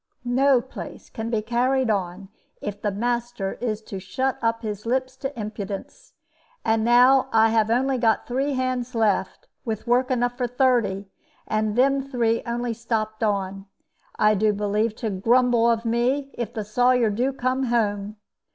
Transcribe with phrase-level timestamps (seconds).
[0.25, 5.15] No place can be carried on if the master is to shut up his lips
[5.17, 6.13] to impudence.
[6.65, 11.11] And now I have only got three hands left, with work enough for thirty,
[11.47, 13.67] and them three only stopped on,
[14.17, 18.15] I do believe, to grumble of me if the Sawyer do come home!